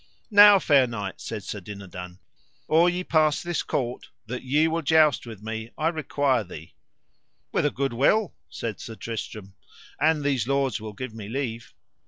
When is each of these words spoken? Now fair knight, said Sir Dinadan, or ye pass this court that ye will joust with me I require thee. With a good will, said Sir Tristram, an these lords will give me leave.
Now 0.31 0.57
fair 0.57 0.87
knight, 0.87 1.21
said 1.21 1.43
Sir 1.43 1.59
Dinadan, 1.61 2.17
or 2.67 2.89
ye 2.89 3.03
pass 3.03 3.43
this 3.43 3.61
court 3.61 4.09
that 4.25 4.41
ye 4.41 4.67
will 4.67 4.81
joust 4.81 5.27
with 5.27 5.43
me 5.43 5.69
I 5.77 5.89
require 5.89 6.43
thee. 6.43 6.73
With 7.51 7.67
a 7.67 7.69
good 7.69 7.93
will, 7.93 8.33
said 8.49 8.79
Sir 8.79 8.95
Tristram, 8.95 9.53
an 9.99 10.23
these 10.23 10.47
lords 10.47 10.81
will 10.81 10.93
give 10.93 11.13
me 11.13 11.29
leave. 11.29 11.75